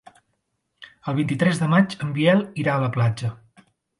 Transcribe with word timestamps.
El 1.11 1.17
vint-i-tres 1.19 1.61
de 1.65 1.69
maig 1.75 1.95
en 2.07 2.15
Biel 2.17 2.43
irà 2.65 2.75
a 2.79 2.83
la 2.87 2.91
platja. 2.99 3.33